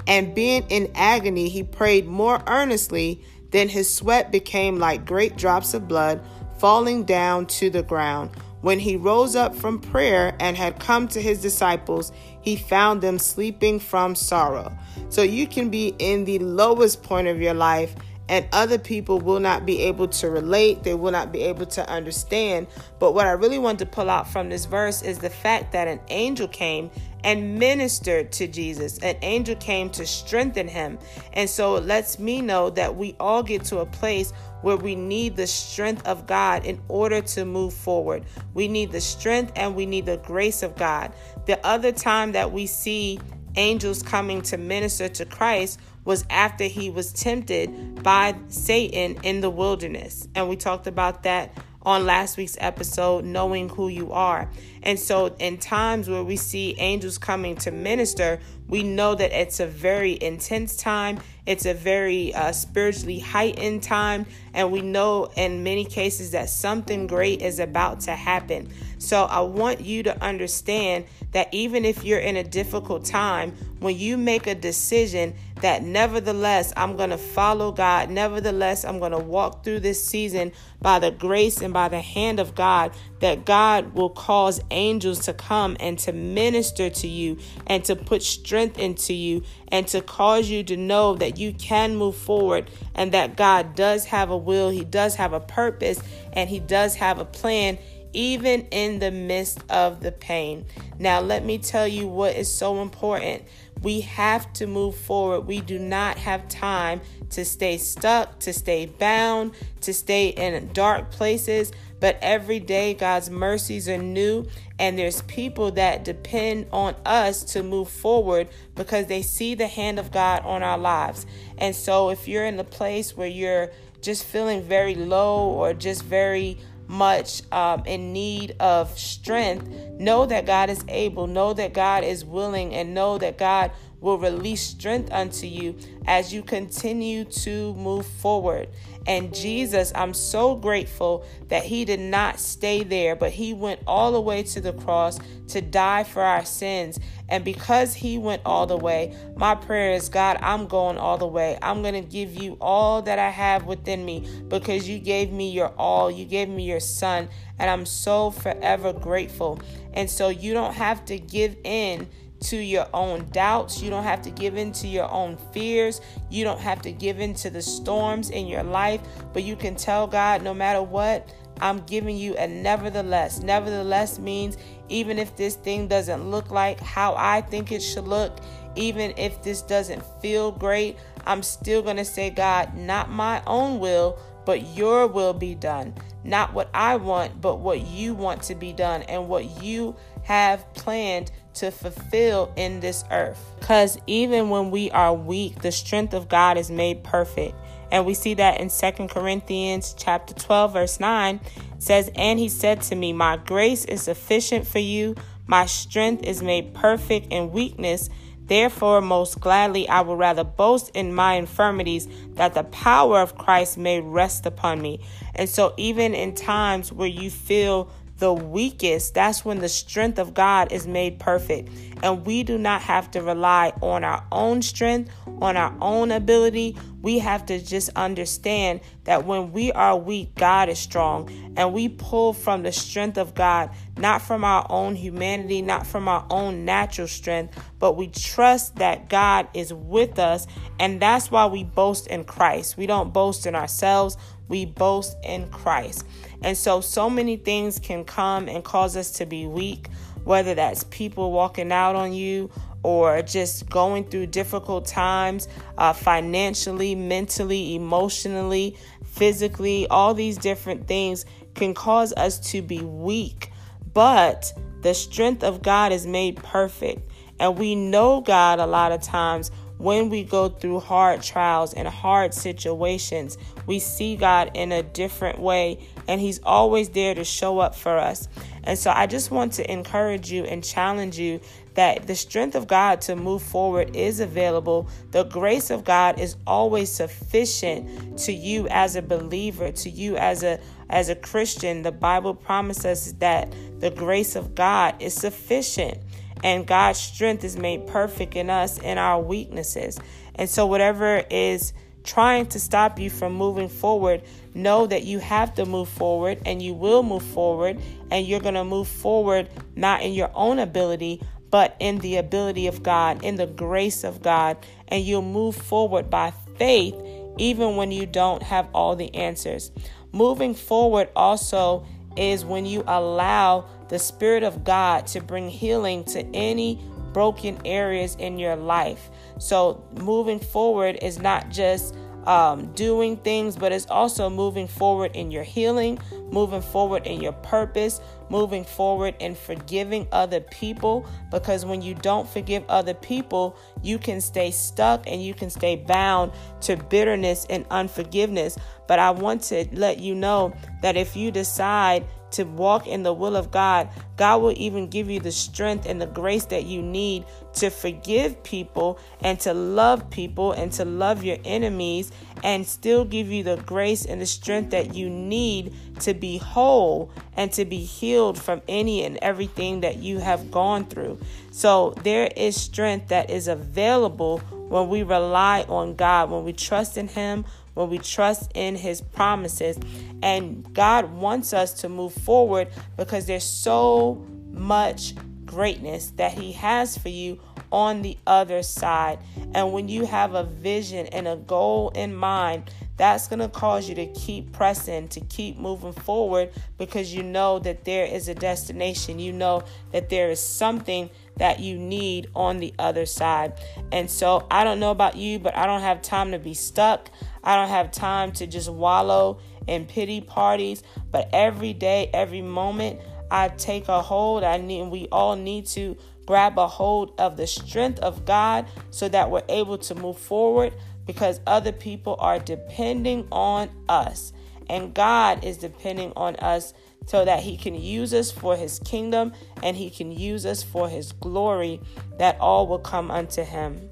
And 0.07 0.35
being 0.35 0.65
in 0.69 0.91
agony, 0.95 1.49
he 1.49 1.63
prayed 1.63 2.07
more 2.07 2.41
earnestly. 2.47 3.23
Then 3.51 3.69
his 3.69 3.93
sweat 3.93 4.31
became 4.31 4.79
like 4.79 5.05
great 5.05 5.37
drops 5.37 5.73
of 5.73 5.87
blood 5.87 6.21
falling 6.57 7.03
down 7.03 7.45
to 7.45 7.69
the 7.69 7.83
ground. 7.83 8.31
When 8.61 8.79
he 8.79 8.95
rose 8.95 9.35
up 9.35 9.53
from 9.53 9.79
prayer 9.79 10.35
and 10.39 10.55
had 10.55 10.79
come 10.79 11.09
to 11.09 11.21
his 11.21 11.41
disciples, 11.41 12.13
he 12.41 12.55
found 12.55 13.01
them 13.01 13.19
sleeping 13.19 13.79
from 13.79 14.15
sorrow. 14.15 14.71
So 15.09 15.21
you 15.21 15.47
can 15.47 15.69
be 15.69 15.93
in 15.99 16.23
the 16.23 16.39
lowest 16.39 17.03
point 17.03 17.27
of 17.27 17.41
your 17.41 17.53
life 17.53 17.93
and 18.29 18.47
other 18.53 18.77
people 18.77 19.19
will 19.19 19.39
not 19.39 19.65
be 19.65 19.81
able 19.81 20.07
to 20.07 20.29
relate, 20.29 20.83
they 20.83 20.93
will 20.93 21.11
not 21.11 21.31
be 21.31 21.41
able 21.41 21.65
to 21.65 21.87
understand. 21.89 22.67
But 22.99 23.13
what 23.13 23.27
I 23.27 23.31
really 23.31 23.59
want 23.59 23.79
to 23.79 23.85
pull 23.85 24.09
out 24.09 24.29
from 24.29 24.49
this 24.49 24.65
verse 24.65 25.01
is 25.01 25.19
the 25.19 25.29
fact 25.29 25.73
that 25.73 25.87
an 25.87 25.99
angel 26.07 26.47
came 26.47 26.89
and 27.23 27.57
ministered 27.57 28.31
to 28.33 28.47
Jesus. 28.47 28.97
An 28.99 29.17
angel 29.21 29.55
came 29.55 29.89
to 29.91 30.05
strengthen 30.05 30.67
him. 30.67 30.99
And 31.33 31.49
so 31.49 31.75
it 31.75 31.85
lets 31.85 32.19
me 32.19 32.41
know 32.41 32.69
that 32.71 32.95
we 32.95 33.15
all 33.19 33.43
get 33.43 33.63
to 33.65 33.79
a 33.79 33.85
place 33.85 34.31
where 34.61 34.77
we 34.77 34.95
need 34.95 35.35
the 35.35 35.47
strength 35.47 36.05
of 36.07 36.25
God 36.25 36.65
in 36.65 36.81
order 36.87 37.21
to 37.21 37.45
move 37.45 37.73
forward. 37.73 38.25
We 38.53 38.67
need 38.67 38.91
the 38.91 39.01
strength 39.01 39.51
and 39.55 39.75
we 39.75 39.85
need 39.85 40.05
the 40.05 40.17
grace 40.17 40.63
of 40.63 40.75
God. 40.75 41.13
The 41.45 41.65
other 41.65 41.91
time 41.91 42.31
that 42.33 42.51
we 42.51 42.65
see 42.65 43.19
angels 43.55 44.01
coming 44.01 44.41
to 44.41 44.57
minister 44.57 45.07
to 45.07 45.25
Christ 45.25 45.79
was 46.05 46.25
after 46.29 46.65
he 46.65 46.89
was 46.89 47.13
tempted 47.13 48.03
by 48.03 48.35
Satan 48.47 49.17
in 49.23 49.41
the 49.41 49.49
wilderness. 49.49 50.27
And 50.35 50.49
we 50.49 50.55
talked 50.55 50.87
about 50.87 51.23
that 51.23 51.57
on 51.85 52.05
last 52.05 52.37
week's 52.37 52.57
episode, 52.59 53.25
Knowing 53.25 53.69
Who 53.69 53.87
You 53.87 54.11
Are. 54.11 54.49
And 54.81 54.99
so, 54.99 55.35
in 55.39 55.57
times 55.57 56.09
where 56.09 56.23
we 56.23 56.35
see 56.35 56.75
angels 56.77 57.17
coming 57.17 57.55
to 57.57 57.71
minister, 57.71 58.39
we 58.67 58.83
know 58.83 59.15
that 59.15 59.31
it's 59.31 59.59
a 59.59 59.67
very 59.67 60.17
intense 60.21 60.75
time. 60.75 61.19
It's 61.45 61.65
a 61.65 61.73
very 61.73 62.33
uh, 62.33 62.51
spiritually 62.53 63.19
heightened 63.19 63.83
time. 63.83 64.25
And 64.53 64.71
we 64.71 64.81
know 64.81 65.31
in 65.35 65.63
many 65.63 65.85
cases 65.85 66.31
that 66.31 66.49
something 66.49 67.07
great 67.07 67.41
is 67.41 67.59
about 67.59 68.01
to 68.01 68.11
happen. 68.11 68.69
So, 68.97 69.23
I 69.23 69.41
want 69.41 69.81
you 69.81 70.03
to 70.03 70.23
understand 70.23 71.05
that 71.31 71.49
even 71.51 71.85
if 71.85 72.03
you're 72.03 72.19
in 72.19 72.37
a 72.37 72.43
difficult 72.43 73.05
time, 73.05 73.55
when 73.83 73.97
you 73.97 74.17
make 74.17 74.47
a 74.47 74.55
decision 74.55 75.35
that 75.61 75.83
nevertheless 75.83 76.73
I'm 76.75 76.95
going 76.95 77.09
to 77.11 77.17
follow 77.17 77.71
God, 77.71 78.09
nevertheless 78.09 78.83
I'm 78.85 78.99
going 78.99 79.11
to 79.11 79.19
walk 79.19 79.63
through 79.63 79.81
this 79.81 80.03
season 80.03 80.51
by 80.81 80.99
the 80.99 81.11
grace 81.11 81.61
and 81.61 81.73
by 81.73 81.89
the 81.89 82.01
hand 82.01 82.39
of 82.39 82.55
God, 82.55 82.93
that 83.19 83.45
God 83.45 83.93
will 83.93 84.09
cause 84.09 84.61
angels 84.71 85.19
to 85.25 85.33
come 85.33 85.77
and 85.79 85.99
to 85.99 86.13
minister 86.13 86.89
to 86.89 87.07
you 87.07 87.37
and 87.67 87.83
to 87.85 87.95
put 87.95 88.23
strength 88.23 88.79
into 88.79 89.13
you 89.13 89.43
and 89.67 89.87
to 89.89 90.01
cause 90.01 90.49
you 90.49 90.63
to 90.63 90.77
know 90.77 91.15
that 91.15 91.37
you 91.37 91.53
can 91.53 91.95
move 91.95 92.15
forward 92.15 92.69
and 92.95 93.11
that 93.11 93.35
God 93.35 93.75
does 93.75 94.05
have 94.05 94.29
a 94.29 94.37
will, 94.37 94.69
He 94.69 94.83
does 94.83 95.15
have 95.15 95.33
a 95.33 95.39
purpose, 95.39 96.01
and 96.31 96.49
He 96.49 96.59
does 96.59 96.95
have 96.95 97.19
a 97.19 97.25
plan 97.25 97.77
even 98.13 98.61
in 98.67 98.99
the 98.99 99.11
midst 99.11 99.59
of 99.69 100.01
the 100.01 100.11
pain. 100.11 100.65
Now, 100.99 101.19
let 101.19 101.43
me 101.43 101.57
tell 101.57 101.87
you 101.87 102.07
what 102.07 102.35
is 102.35 102.51
so 102.51 102.81
important. 102.81 103.43
We 103.83 104.01
have 104.01 104.51
to 104.53 104.65
move 104.65 104.95
forward. 104.95 105.41
We 105.41 105.59
do 105.61 105.77
not 105.77 106.17
have 106.17 106.47
time 106.47 107.01
to 107.31 107.43
stay 107.43 107.77
stuck, 107.77 108.39
to 108.39 108.53
stay 108.53 108.85
bound, 108.85 109.51
to 109.81 109.93
stay 109.93 110.29
in 110.29 110.71
dark 110.73 111.11
places. 111.11 111.71
But 111.99 112.17
every 112.21 112.59
day, 112.59 112.93
God's 112.93 113.29
mercies 113.29 113.87
are 113.87 113.97
new, 113.97 114.45
and 114.79 114.97
there's 114.97 115.21
people 115.23 115.71
that 115.71 116.03
depend 116.03 116.67
on 116.71 116.95
us 117.05 117.43
to 117.53 117.63
move 117.63 117.89
forward 117.89 118.49
because 118.75 119.07
they 119.07 119.21
see 119.21 119.55
the 119.55 119.67
hand 119.67 119.99
of 119.99 120.11
God 120.11 120.43
on 120.45 120.63
our 120.63 120.77
lives. 120.77 121.25
And 121.57 121.75
so, 121.75 122.09
if 122.09 122.27
you're 122.27 122.45
in 122.45 122.59
a 122.59 122.65
place 122.65 123.15
where 123.15 123.27
you're 123.27 123.71
just 124.01 124.25
feeling 124.25 124.61
very 124.61 124.95
low 124.95 125.47
or 125.47 125.73
just 125.73 126.03
very 126.03 126.57
much 126.87 127.41
um, 127.51 127.83
in 127.85 128.13
need 128.13 128.55
of 128.59 128.97
strength, 128.97 129.67
know 129.99 130.25
that 130.25 130.45
God 130.45 130.69
is 130.69 130.83
able, 130.87 131.27
know 131.27 131.53
that 131.53 131.73
God 131.73 132.03
is 132.03 132.25
willing, 132.25 132.73
and 132.73 132.93
know 132.93 133.17
that 133.17 133.37
God 133.37 133.71
will 134.03 134.17
release 134.17 134.61
strength 134.61 135.11
unto 135.11 135.47
you 135.47 135.75
as 136.05 136.33
you 136.33 136.43
continue 136.43 137.23
to 137.23 137.73
move 137.75 138.05
forward. 138.05 138.67
And 139.07 139.33
Jesus, 139.33 139.91
I'm 139.95 140.13
so 140.13 140.55
grateful 140.55 141.25
that 141.47 141.63
He 141.63 141.85
did 141.85 141.99
not 141.99 142.39
stay 142.39 142.83
there, 142.83 143.15
but 143.15 143.31
He 143.31 143.53
went 143.53 143.79
all 143.87 144.11
the 144.11 144.21
way 144.21 144.43
to 144.43 144.61
the 144.61 144.73
cross 144.73 145.19
to 145.47 145.61
die 145.61 146.03
for 146.03 146.21
our 146.21 146.43
sins. 146.43 146.99
And 147.29 147.45
because 147.45 147.93
He 147.93 148.17
went 148.17 148.41
all 148.45 148.65
the 148.65 148.77
way, 148.77 149.15
my 149.35 149.55
prayer 149.55 149.93
is 149.93 150.09
God, 150.09 150.37
I'm 150.41 150.67
going 150.67 150.97
all 150.97 151.17
the 151.17 151.27
way. 151.27 151.57
I'm 151.61 151.81
going 151.81 151.95
to 151.95 152.07
give 152.07 152.35
you 152.35 152.57
all 152.59 153.01
that 153.03 153.19
I 153.19 153.29
have 153.29 153.65
within 153.65 154.05
me 154.05 154.27
because 154.49 154.87
you 154.87 154.99
gave 154.99 155.31
me 155.31 155.49
your 155.51 155.69
all. 155.77 156.11
You 156.11 156.25
gave 156.25 156.49
me 156.49 156.63
your 156.63 156.81
Son. 156.81 157.29
And 157.57 157.69
I'm 157.69 157.85
so 157.85 158.31
forever 158.31 158.91
grateful. 158.91 159.61
And 159.93 160.09
so 160.09 160.29
you 160.29 160.53
don't 160.53 160.73
have 160.73 161.05
to 161.05 161.17
give 161.17 161.55
in 161.63 162.09
to 162.43 162.57
your 162.57 162.87
own 162.93 163.27
doubts. 163.31 163.81
You 163.81 163.89
don't 163.89 164.03
have 164.03 164.21
to 164.23 164.29
give 164.29 164.55
in 164.55 164.71
to 164.73 164.87
your 164.87 165.09
own 165.09 165.37
fears. 165.51 166.01
You 166.29 166.43
don't 166.43 166.59
have 166.59 166.81
to 166.83 166.91
give 166.91 167.19
in 167.19 167.33
to 167.35 167.49
the 167.49 167.61
storms 167.61 168.29
in 168.29 168.47
your 168.47 168.63
life. 168.63 169.01
But 169.33 169.43
you 169.43 169.55
can 169.55 169.75
tell 169.75 170.07
God, 170.07 170.43
no 170.43 170.53
matter 170.53 170.81
what, 170.81 171.33
I'm 171.61 171.79
giving 171.81 172.17
you 172.17 172.35
a 172.37 172.47
nevertheless. 172.47 173.41
Nevertheless 173.41 174.19
means 174.19 174.57
even 174.89 175.19
if 175.19 175.35
this 175.35 175.55
thing 175.55 175.87
doesn't 175.87 176.29
look 176.29 176.51
like 176.51 176.79
how 176.79 177.15
I 177.17 177.41
think 177.41 177.71
it 177.71 177.81
should 177.81 178.07
look, 178.07 178.39
even 178.75 179.13
if 179.17 179.41
this 179.43 179.61
doesn't 179.61 180.03
feel 180.21 180.51
great, 180.51 180.97
I'm 181.25 181.43
still 181.43 181.81
going 181.81 181.97
to 181.97 182.05
say, 182.05 182.29
God, 182.29 182.75
not 182.75 183.09
my 183.09 183.41
own 183.45 183.79
will, 183.79 184.19
but 184.45 184.75
your 184.75 185.07
will 185.07 185.33
be 185.33 185.55
done. 185.55 185.93
Not 186.23 186.53
what 186.53 186.69
I 186.73 186.95
want, 186.95 187.39
but 187.41 187.59
what 187.59 187.81
you 187.81 188.13
want 188.13 188.43
to 188.43 188.55
be 188.55 188.73
done 188.73 189.03
and 189.03 189.27
what 189.27 189.61
you 189.61 189.95
have 190.23 190.71
planned 190.73 191.31
to 191.55 191.71
fulfill 191.71 192.51
in 192.55 192.79
this 192.79 193.03
earth. 193.11 193.53
Because 193.59 193.97
even 194.07 194.49
when 194.49 194.71
we 194.71 194.91
are 194.91 195.13
weak, 195.13 195.61
the 195.61 195.71
strength 195.71 196.13
of 196.13 196.29
God 196.29 196.57
is 196.57 196.71
made 196.71 197.03
perfect. 197.03 197.55
And 197.91 198.05
we 198.05 198.15
see 198.15 198.33
that 198.35 198.59
in 198.59 198.69
Second 198.69 199.09
Corinthians 199.09 199.93
chapter 199.97 200.33
12, 200.33 200.73
verse 200.73 200.99
9 200.99 201.39
says, 201.77 202.09
And 202.15 202.39
he 202.39 202.49
said 202.49 202.81
to 202.83 202.95
me, 202.95 203.13
My 203.13 203.37
grace 203.37 203.85
is 203.85 204.01
sufficient 204.01 204.65
for 204.65 204.79
you, 204.79 205.15
my 205.45 205.65
strength 205.65 206.23
is 206.23 206.41
made 206.41 206.73
perfect 206.73 207.27
in 207.31 207.51
weakness. 207.51 208.09
Therefore, 208.45 208.99
most 208.99 209.39
gladly, 209.39 209.87
I 209.87 210.01
will 210.01 210.17
rather 210.17 210.43
boast 210.43 210.91
in 210.93 211.13
my 211.13 211.35
infirmities 211.35 212.07
that 212.31 212.53
the 212.53 212.63
power 212.63 213.19
of 213.19 213.37
Christ 213.37 213.77
may 213.77 214.01
rest 214.01 214.45
upon 214.45 214.81
me. 214.81 214.99
And 215.35 215.47
so, 215.47 215.73
even 215.77 216.13
in 216.13 216.35
times 216.35 216.91
where 216.91 217.07
you 217.07 217.29
feel 217.29 217.89
the 218.23 218.33
weakest, 218.33 219.15
that's 219.15 219.43
when 219.43 219.59
the 219.59 219.67
strength 219.67 220.17
of 220.17 220.33
God 220.33 220.71
is 220.71 220.87
made 220.87 221.19
perfect. 221.19 221.69
And 222.01 222.25
we 222.25 222.43
do 222.43 222.57
not 222.57 222.81
have 222.81 223.11
to 223.11 223.21
rely 223.21 223.73
on 223.81 224.05
our 224.05 224.25
own 224.31 224.61
strength, 224.61 225.11
on 225.41 225.57
our 225.57 225.75
own 225.81 226.09
ability. 226.09 226.77
We 227.01 227.19
have 227.19 227.45
to 227.47 227.59
just 227.59 227.89
understand 227.97 228.79
that 229.03 229.25
when 229.25 229.51
we 229.51 229.73
are 229.73 229.97
weak, 229.97 230.35
God 230.35 230.69
is 230.69 230.79
strong. 230.79 231.29
And 231.57 231.73
we 231.73 231.89
pull 231.89 232.31
from 232.31 232.63
the 232.63 232.71
strength 232.71 233.17
of 233.17 233.35
God, 233.35 233.71
not 233.97 234.21
from 234.21 234.45
our 234.45 234.65
own 234.69 234.95
humanity, 234.95 235.61
not 235.61 235.85
from 235.85 236.07
our 236.07 236.25
own 236.29 236.63
natural 236.63 237.09
strength, 237.09 237.61
but 237.77 237.97
we 237.97 238.07
trust 238.07 238.77
that 238.77 239.09
God 239.09 239.49
is 239.53 239.73
with 239.73 240.17
us. 240.17 240.47
And 240.79 241.01
that's 241.01 241.29
why 241.29 241.45
we 241.47 241.65
boast 241.65 242.07
in 242.07 242.23
Christ. 242.23 242.77
We 242.77 242.85
don't 242.85 243.11
boast 243.11 243.45
in 243.45 243.53
ourselves, 243.53 244.15
we 244.47 244.65
boast 244.65 245.17
in 245.23 245.49
Christ. 245.49 246.05
And 246.41 246.57
so, 246.57 246.81
so 246.81 247.09
many 247.09 247.37
things 247.37 247.79
can 247.79 248.03
come 248.03 248.47
and 248.47 248.63
cause 248.63 248.97
us 248.97 249.11
to 249.11 249.25
be 249.25 249.47
weak, 249.47 249.87
whether 250.23 250.53
that's 250.53 250.83
people 250.85 251.31
walking 251.31 251.71
out 251.71 251.95
on 251.95 252.13
you 252.13 252.51
or 252.83 253.21
just 253.21 253.69
going 253.69 254.03
through 254.03 254.27
difficult 254.27 254.85
times 254.85 255.47
uh, 255.77 255.93
financially, 255.93 256.95
mentally, 256.95 257.75
emotionally, 257.75 258.77
physically. 259.05 259.87
All 259.87 260.13
these 260.13 260.37
different 260.37 260.87
things 260.87 261.25
can 261.55 261.73
cause 261.73 262.13
us 262.13 262.39
to 262.51 262.61
be 262.61 262.79
weak. 262.79 263.51
But 263.93 264.51
the 264.81 264.93
strength 264.93 265.43
of 265.43 265.61
God 265.61 265.91
is 265.91 266.05
made 266.05 266.35
perfect. 266.37 267.09
And 267.39 267.57
we 267.57 267.75
know 267.75 268.21
God 268.21 268.59
a 268.59 268.65
lot 268.65 268.91
of 268.91 269.01
times 269.01 269.49
when 269.77 270.09
we 270.09 270.23
go 270.23 270.49
through 270.49 270.79
hard 270.79 271.21
trials 271.21 271.73
and 271.73 271.87
hard 271.87 272.33
situations, 272.33 273.37
we 273.65 273.79
see 273.79 274.15
God 274.15 274.51
in 274.53 274.71
a 274.71 274.83
different 274.83 275.39
way, 275.39 275.79
and 276.07 276.21
He's 276.21 276.39
always 276.43 276.89
there 276.89 277.15
to 277.15 277.23
show 277.23 277.59
up 277.59 277.75
for 277.75 277.97
us. 277.97 278.27
And 278.63 278.79
so 278.79 278.91
I 278.91 279.07
just 279.07 279.31
want 279.31 279.53
to 279.53 279.71
encourage 279.71 280.31
you 280.31 280.45
and 280.45 280.63
challenge 280.63 281.19
you 281.19 281.41
that 281.73 282.07
the 282.07 282.15
strength 282.15 282.55
of 282.55 282.67
God 282.67 283.01
to 283.01 283.15
move 283.15 283.41
forward 283.41 283.95
is 283.95 284.19
available. 284.19 284.87
The 285.11 285.23
grace 285.23 285.69
of 285.69 285.83
God 285.83 286.19
is 286.19 286.37
always 286.45 286.89
sufficient 286.91 288.19
to 288.19 288.31
you 288.31 288.67
as 288.69 288.95
a 288.95 289.01
believer, 289.01 289.71
to 289.71 289.89
you 289.89 290.15
as 290.17 290.43
a 290.43 290.59
as 290.89 291.09
a 291.09 291.15
Christian. 291.15 291.81
The 291.81 291.91
Bible 291.91 292.35
promises 292.35 293.13
that 293.15 293.53
the 293.79 293.89
grace 293.89 294.35
of 294.35 294.55
God 294.55 294.95
is 295.01 295.13
sufficient 295.13 295.97
and 296.43 296.67
God's 296.67 296.99
strength 296.99 297.43
is 297.43 297.57
made 297.57 297.87
perfect 297.87 298.35
in 298.35 298.49
us 298.49 298.77
in 298.77 298.97
our 298.97 299.19
weaknesses. 299.19 299.99
And 300.35 300.49
so, 300.49 300.67
whatever 300.67 301.23
is 301.29 301.73
trying 302.03 302.45
to 302.47 302.59
stop 302.59 302.99
you 302.99 303.09
from 303.09 303.33
moving 303.33 303.69
forward, 303.69 304.21
know 304.53 304.85
that 304.85 305.03
you 305.03 305.19
have 305.19 305.55
to 305.55 305.65
move 305.65 305.87
forward 305.87 306.39
and 306.45 306.61
you 306.61 306.73
will 306.73 307.01
move 307.01 307.23
forward, 307.23 307.79
and 308.11 308.27
you're 308.27 308.41
going 308.41 308.53
to 308.55 308.63
move 308.63 308.87
forward 308.87 309.49
not 309.75 310.01
in 310.01 310.13
your 310.13 310.29
own 310.35 310.59
ability, 310.59 311.21
but 311.49 311.75
in 311.79 311.99
the 311.99 312.17
ability 312.17 312.67
of 312.67 312.83
God, 312.83 313.23
in 313.23 313.37
the 313.37 313.47
grace 313.47 314.03
of 314.03 314.21
God, 314.21 314.57
and 314.89 315.03
you'll 315.03 315.21
move 315.21 315.55
forward 315.55 316.09
by 316.09 316.33
faith 316.57 316.95
even 317.37 317.75
when 317.75 317.91
you 317.91 318.05
don't 318.05 318.43
have 318.43 318.67
all 318.73 318.95
the 318.95 319.13
answers. 319.15 319.71
Moving 320.11 320.53
forward 320.53 321.09
also 321.15 321.85
is 322.15 322.45
when 322.45 322.65
you 322.65 322.83
allow 322.85 323.65
the 323.93 323.99
Spirit 323.99 324.41
of 324.41 324.63
God 324.63 325.05
to 325.05 325.21
bring 325.21 325.47
healing 325.47 326.03
to 326.05 326.25
any 326.35 326.81
broken 327.13 327.59
areas 327.63 328.15
in 328.15 328.39
your 328.39 328.55
life. 328.55 329.11
So, 329.37 329.83
moving 330.01 330.39
forward 330.39 330.97
is 331.03 331.19
not 331.19 331.51
just 331.51 331.95
um, 332.25 332.73
doing 332.73 333.17
things, 333.17 333.55
but 333.55 333.71
it's 333.71 333.85
also 333.85 334.31
moving 334.31 334.67
forward 334.67 335.15
in 335.15 335.29
your 335.29 335.43
healing, 335.43 335.99
moving 336.31 336.63
forward 336.63 337.05
in 337.05 337.21
your 337.21 337.33
purpose, 337.33 338.01
moving 338.33 338.63
forward 338.63 339.13
and 339.21 339.37
forgiving 339.37 340.07
other 340.11 340.39
people. 340.39 341.05
Because 341.29 341.65
when 341.65 341.83
you 341.83 341.93
don't 341.93 342.27
forgive 342.27 342.63
other 342.67 342.95
people, 342.95 343.55
you 343.83 343.99
can 343.99 344.19
stay 344.19 344.49
stuck 344.49 345.05
and 345.07 345.23
you 345.23 345.35
can 345.35 345.51
stay 345.51 345.75
bound 345.75 346.31
to 346.61 346.75
bitterness 346.75 347.45
and 347.51 347.63
unforgiveness. 347.69 348.57
But 348.87 348.97
I 348.97 349.11
want 349.11 349.43
to 349.43 349.67
let 349.71 349.99
you 349.99 350.15
know 350.15 350.51
that 350.81 350.97
if 350.97 351.15
you 351.15 351.29
decide 351.29 352.07
to 352.31 352.43
walk 352.45 352.87
in 352.87 353.03
the 353.03 353.13
will 353.13 353.35
of 353.35 353.51
God, 353.51 353.89
God 354.17 354.41
will 354.41 354.55
even 354.57 354.87
give 354.87 355.07
you 355.07 355.19
the 355.19 355.31
strength 355.31 355.85
and 355.85 356.01
the 356.01 356.07
grace 356.07 356.45
that 356.45 356.65
you 356.65 356.81
need 356.81 357.25
to 357.53 357.69
forgive 357.69 358.41
people 358.43 358.99
and 359.21 359.39
to 359.41 359.53
love 359.53 360.09
people 360.09 360.51
and 360.53 360.71
to 360.73 360.85
love 360.85 361.23
your 361.23 361.37
enemies 361.45 362.11
and 362.43 362.65
still 362.65 363.05
give 363.05 363.29
you 363.29 363.43
the 363.43 363.57
grace 363.57 364.05
and 364.05 364.21
the 364.21 364.25
strength 364.25 364.71
that 364.71 364.95
you 364.95 365.09
need 365.09 365.73
to 365.99 366.13
be 366.13 366.37
whole 366.37 367.11
and 367.35 367.51
to 367.53 367.65
be 367.65 367.83
healed 367.83 368.41
from 368.41 368.61
any 368.67 369.03
and 369.03 369.17
everything 369.21 369.81
that 369.81 369.97
you 369.97 370.19
have 370.19 370.51
gone 370.51 370.85
through. 370.85 371.19
So 371.51 371.93
there 372.03 372.29
is 372.35 372.59
strength 372.59 373.09
that 373.09 373.29
is 373.29 373.47
available 373.47 374.39
when 374.39 374.89
we 374.89 375.03
rely 375.03 375.65
on 375.67 375.95
God, 375.95 376.31
when 376.31 376.43
we 376.43 376.53
trust 376.53 376.97
in 376.97 377.07
Him, 377.07 377.45
when 377.73 377.89
we 377.89 377.97
trust 377.97 378.51
in 378.53 378.75
his 378.75 379.01
promises. 379.01 379.77
And 380.21 380.73
God 380.73 381.11
wants 381.13 381.53
us 381.53 381.73
to 381.81 381.89
move 381.89 382.13
forward 382.13 382.69
because 382.97 383.25
there's 383.25 383.43
so 383.43 384.25
much 384.51 385.13
greatness 385.45 386.11
that 386.15 386.31
he 386.31 386.51
has 386.53 386.97
for 386.97 387.09
you 387.09 387.39
on 387.73 388.03
the 388.03 388.15
other 388.27 388.61
side. 388.61 389.17
And 389.55 389.73
when 389.73 389.89
you 389.89 390.05
have 390.05 390.35
a 390.35 390.43
vision 390.43 391.07
and 391.07 391.27
a 391.27 391.35
goal 391.35 391.91
in 391.95 392.13
mind, 392.15 392.69
that's 392.95 393.27
going 393.27 393.39
to 393.39 393.49
cause 393.49 393.89
you 393.89 393.95
to 393.95 394.05
keep 394.05 394.51
pressing, 394.53 395.07
to 395.07 395.19
keep 395.21 395.57
moving 395.57 395.93
forward 395.93 396.51
because 396.77 397.13
you 397.13 397.23
know 397.23 397.57
that 397.59 397.83
there 397.83 398.05
is 398.05 398.27
a 398.29 398.35
destination. 398.35 399.17
You 399.17 399.33
know 399.33 399.63
that 399.91 400.09
there 400.09 400.29
is 400.29 400.39
something 400.39 401.09
that 401.37 401.59
you 401.59 401.79
need 401.79 402.29
on 402.35 402.59
the 402.59 402.71
other 402.77 403.07
side. 403.07 403.53
And 403.91 404.09
so 404.09 404.45
I 404.51 404.63
don't 404.63 404.79
know 404.79 404.91
about 404.91 405.17
you, 405.17 405.39
but 405.39 405.57
I 405.57 405.65
don't 405.65 405.81
have 405.81 406.03
time 406.03 406.31
to 406.31 406.39
be 406.39 406.53
stuck. 406.53 407.09
I 407.43 407.55
don't 407.55 407.69
have 407.69 407.91
time 407.91 408.31
to 408.33 408.45
just 408.45 408.71
wallow 408.71 409.39
in 409.65 409.87
pity 409.87 410.21
parties. 410.21 410.83
But 411.11 411.27
every 411.33 411.73
day, 411.73 412.11
every 412.13 412.43
moment, 412.43 412.99
I 413.31 413.47
take 413.47 413.87
a 413.87 413.99
hold. 414.03 414.43
I 414.43 414.57
need, 414.57 414.89
we 414.89 415.07
all 415.11 415.35
need 415.35 415.65
to 415.67 415.97
grab 416.25 416.57
a 416.57 416.67
hold 416.67 417.13
of 417.17 417.37
the 417.37 417.47
strength 417.47 417.99
of 417.99 418.25
God 418.25 418.65
so 418.91 419.09
that 419.09 419.29
we're 419.29 419.43
able 419.49 419.77
to 419.79 419.95
move 419.95 420.17
forward 420.17 420.73
because 421.05 421.39
other 421.45 421.71
people 421.71 422.15
are 422.19 422.39
depending 422.39 423.27
on 423.31 423.69
us. 423.89 424.33
And 424.69 424.93
God 424.93 425.43
is 425.43 425.57
depending 425.57 426.13
on 426.15 426.35
us 426.37 426.73
so 427.05 427.25
that 427.25 427.41
He 427.43 427.57
can 427.57 427.75
use 427.75 428.13
us 428.13 428.31
for 428.31 428.55
His 428.55 428.79
kingdom 428.79 429.33
and 429.61 429.75
He 429.75 429.89
can 429.89 430.11
use 430.11 430.45
us 430.45 430.63
for 430.63 430.87
His 430.87 431.11
glory, 431.11 431.81
that 432.17 432.39
all 432.39 432.67
will 432.67 432.79
come 432.79 433.11
unto 433.11 433.43
Him. 433.43 433.89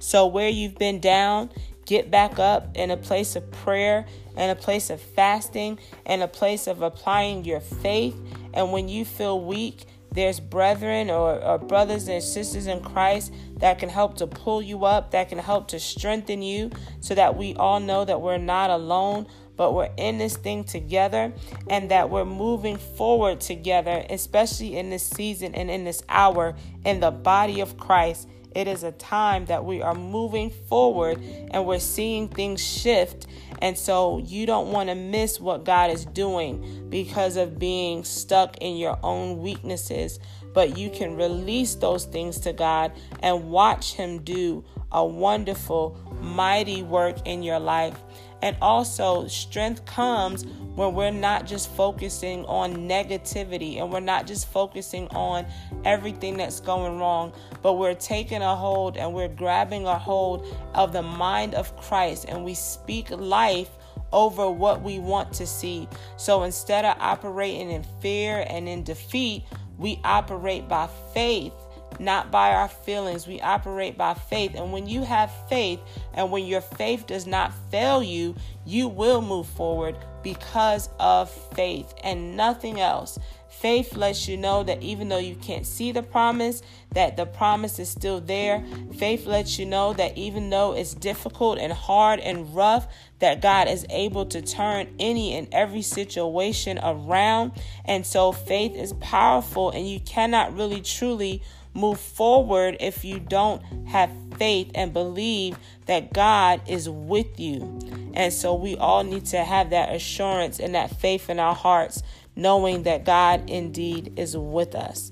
So, 0.00 0.26
where 0.26 0.48
you've 0.48 0.76
been 0.76 1.00
down, 1.00 1.50
get 1.86 2.10
back 2.10 2.38
up 2.38 2.76
in 2.76 2.90
a 2.90 2.96
place 2.96 3.36
of 3.36 3.50
prayer, 3.50 4.06
in 4.36 4.50
a 4.50 4.54
place 4.54 4.90
of 4.90 5.00
fasting, 5.00 5.78
in 6.06 6.22
a 6.22 6.28
place 6.28 6.66
of 6.66 6.82
applying 6.82 7.44
your 7.44 7.60
faith. 7.60 8.16
And 8.54 8.72
when 8.72 8.88
you 8.88 9.04
feel 9.04 9.44
weak, 9.44 9.86
there's 10.12 10.40
brethren 10.40 11.10
or, 11.10 11.42
or, 11.42 11.58
brothers 11.58 12.08
and 12.08 12.22
sisters 12.22 12.66
in 12.66 12.80
Christ 12.80 13.32
that 13.58 13.78
can 13.78 13.88
help 13.88 14.16
to 14.18 14.26
pull 14.26 14.62
you 14.62 14.84
up, 14.84 15.10
that 15.10 15.28
can 15.28 15.38
help 15.38 15.68
to 15.68 15.80
strengthen 15.80 16.42
you, 16.42 16.70
so 17.00 17.14
that 17.14 17.36
we 17.36 17.54
all 17.54 17.80
know 17.80 18.04
that 18.04 18.20
we're 18.20 18.38
not 18.38 18.70
alone, 18.70 19.26
but 19.56 19.74
we're 19.74 19.90
in 19.96 20.18
this 20.18 20.36
thing 20.36 20.64
together 20.64 21.32
and 21.68 21.90
that 21.90 22.08
we're 22.08 22.24
moving 22.24 22.76
forward 22.76 23.40
together, 23.40 24.04
especially 24.08 24.78
in 24.78 24.88
this 24.88 25.04
season 25.04 25.54
and 25.54 25.70
in 25.70 25.84
this 25.84 26.02
hour 26.08 26.56
in 26.84 27.00
the 27.00 27.10
body 27.10 27.60
of 27.60 27.76
Christ. 27.76 28.28
It 28.54 28.66
is 28.68 28.82
a 28.82 28.92
time 28.92 29.46
that 29.46 29.64
we 29.64 29.82
are 29.82 29.94
moving 29.94 30.50
forward 30.50 31.22
and 31.50 31.66
we're 31.66 31.78
seeing 31.78 32.28
things 32.28 32.64
shift. 32.64 33.26
And 33.60 33.76
so 33.76 34.18
you 34.18 34.46
don't 34.46 34.72
want 34.72 34.88
to 34.88 34.94
miss 34.94 35.40
what 35.40 35.64
God 35.64 35.90
is 35.90 36.04
doing 36.04 36.88
because 36.88 37.36
of 37.36 37.58
being 37.58 38.04
stuck 38.04 38.56
in 38.58 38.76
your 38.76 38.98
own 39.02 39.38
weaknesses. 39.38 40.18
But 40.54 40.78
you 40.78 40.90
can 40.90 41.16
release 41.16 41.74
those 41.74 42.04
things 42.04 42.40
to 42.40 42.52
God 42.52 42.92
and 43.22 43.50
watch 43.50 43.94
Him 43.94 44.22
do 44.22 44.64
a 44.90 45.04
wonderful, 45.04 45.96
mighty 46.20 46.82
work 46.82 47.26
in 47.26 47.42
your 47.42 47.60
life. 47.60 47.98
And 48.42 48.56
also, 48.62 49.26
strength 49.26 49.84
comes 49.86 50.44
when 50.74 50.94
we're 50.94 51.10
not 51.10 51.46
just 51.46 51.70
focusing 51.72 52.44
on 52.44 52.88
negativity 52.88 53.78
and 53.78 53.92
we're 53.92 54.00
not 54.00 54.26
just 54.26 54.46
focusing 54.48 55.08
on 55.08 55.44
everything 55.84 56.36
that's 56.36 56.60
going 56.60 56.98
wrong, 56.98 57.32
but 57.62 57.74
we're 57.74 57.94
taking 57.94 58.42
a 58.42 58.54
hold 58.54 58.96
and 58.96 59.12
we're 59.12 59.28
grabbing 59.28 59.86
a 59.86 59.98
hold 59.98 60.46
of 60.74 60.92
the 60.92 61.02
mind 61.02 61.54
of 61.54 61.76
Christ 61.76 62.26
and 62.28 62.44
we 62.44 62.54
speak 62.54 63.10
life 63.10 63.70
over 64.12 64.48
what 64.50 64.82
we 64.82 64.98
want 64.98 65.32
to 65.34 65.46
see. 65.46 65.88
So 66.16 66.44
instead 66.44 66.84
of 66.84 66.96
operating 67.00 67.70
in 67.70 67.82
fear 68.00 68.46
and 68.48 68.68
in 68.68 68.84
defeat, 68.84 69.44
we 69.78 70.00
operate 70.04 70.68
by 70.68 70.88
faith 71.12 71.52
not 71.98 72.30
by 72.30 72.52
our 72.52 72.68
feelings. 72.68 73.26
We 73.26 73.40
operate 73.40 73.98
by 73.98 74.14
faith. 74.14 74.52
And 74.54 74.72
when 74.72 74.88
you 74.88 75.02
have 75.02 75.30
faith, 75.48 75.80
and 76.14 76.30
when 76.30 76.46
your 76.46 76.60
faith 76.60 77.06
does 77.06 77.26
not 77.26 77.52
fail 77.70 78.02
you, 78.02 78.34
you 78.64 78.88
will 78.88 79.22
move 79.22 79.46
forward 79.46 79.96
because 80.22 80.88
of 80.98 81.30
faith 81.54 81.94
and 82.02 82.36
nothing 82.36 82.80
else. 82.80 83.18
Faith 83.48 83.96
lets 83.96 84.28
you 84.28 84.36
know 84.36 84.62
that 84.62 84.82
even 84.82 85.08
though 85.08 85.18
you 85.18 85.34
can't 85.34 85.66
see 85.66 85.90
the 85.90 86.02
promise, 86.02 86.62
that 86.92 87.16
the 87.16 87.26
promise 87.26 87.78
is 87.80 87.88
still 87.88 88.20
there. 88.20 88.62
Faith 88.96 89.26
lets 89.26 89.58
you 89.58 89.66
know 89.66 89.92
that 89.94 90.16
even 90.16 90.50
though 90.50 90.74
it's 90.74 90.94
difficult 90.94 91.58
and 91.58 91.72
hard 91.72 92.20
and 92.20 92.54
rough, 92.54 92.86
that 93.18 93.42
God 93.42 93.66
is 93.66 93.84
able 93.90 94.26
to 94.26 94.42
turn 94.42 94.94
any 95.00 95.34
and 95.34 95.48
every 95.50 95.82
situation 95.82 96.78
around. 96.82 97.52
And 97.84 98.06
so 98.06 98.30
faith 98.30 98.76
is 98.76 98.92
powerful 99.00 99.70
and 99.70 99.88
you 99.88 99.98
cannot 99.98 100.54
really 100.54 100.80
truly 100.80 101.42
move 101.74 102.00
forward 102.00 102.76
if 102.80 103.04
you 103.04 103.20
don't 103.20 103.62
have 103.86 104.10
faith 104.36 104.70
and 104.74 104.92
believe 104.92 105.58
that 105.86 106.12
God 106.12 106.60
is 106.66 106.88
with 106.88 107.38
you. 107.38 107.78
And 108.14 108.32
so 108.32 108.54
we 108.54 108.76
all 108.76 109.04
need 109.04 109.26
to 109.26 109.44
have 109.44 109.70
that 109.70 109.94
assurance 109.94 110.58
and 110.58 110.74
that 110.74 110.96
faith 110.96 111.30
in 111.30 111.38
our 111.38 111.54
hearts, 111.54 112.02
knowing 112.34 112.82
that 112.84 113.04
God 113.04 113.48
indeed 113.48 114.12
is 114.16 114.36
with 114.36 114.74
us. 114.74 115.10